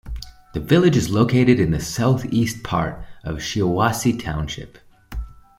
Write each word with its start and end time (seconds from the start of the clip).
The 0.55 0.59
village 0.59 0.97
is 0.97 1.11
located 1.11 1.59
in 1.59 1.69
the 1.69 1.79
southeast 1.79 2.63
part 2.63 3.05
of 3.23 3.35
Shiawassee 3.37 4.19
Township. 4.19 4.79